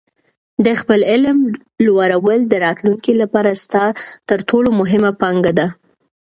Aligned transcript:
د 0.65 0.67
خپل 0.79 0.99
علم 1.11 1.37
لوړول 1.85 2.39
د 2.47 2.53
راتلونکي 2.65 3.13
لپاره 3.21 3.59
ستا 3.63 3.85
تر 4.29 4.39
ټولو 4.49 4.69
مهمه 4.79 5.11
پانګه 5.21 5.51
ده. 5.59 5.67